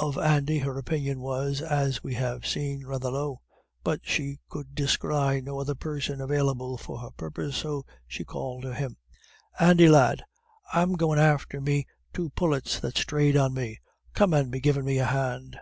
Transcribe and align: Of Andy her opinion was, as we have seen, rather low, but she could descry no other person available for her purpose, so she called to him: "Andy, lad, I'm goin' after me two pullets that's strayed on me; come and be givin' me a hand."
Of 0.00 0.16
Andy 0.16 0.60
her 0.60 0.78
opinion 0.78 1.20
was, 1.20 1.60
as 1.60 2.02
we 2.02 2.14
have 2.14 2.46
seen, 2.46 2.86
rather 2.86 3.10
low, 3.10 3.42
but 3.84 4.00
she 4.02 4.38
could 4.48 4.74
descry 4.74 5.42
no 5.42 5.60
other 5.60 5.74
person 5.74 6.22
available 6.22 6.78
for 6.78 7.00
her 7.00 7.10
purpose, 7.10 7.56
so 7.58 7.84
she 8.06 8.24
called 8.24 8.62
to 8.62 8.72
him: 8.74 8.96
"Andy, 9.60 9.90
lad, 9.90 10.24
I'm 10.72 10.94
goin' 10.94 11.18
after 11.18 11.60
me 11.60 11.84
two 12.14 12.30
pullets 12.30 12.80
that's 12.80 13.00
strayed 13.00 13.36
on 13.36 13.52
me; 13.52 13.78
come 14.14 14.32
and 14.32 14.50
be 14.50 14.60
givin' 14.60 14.86
me 14.86 14.96
a 15.00 15.04
hand." 15.04 15.58